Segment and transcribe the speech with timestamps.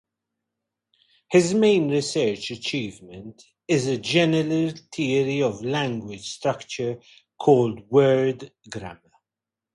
[1.29, 6.99] His main research achievement is a general theory of language structure
[7.37, 8.99] called word grammar.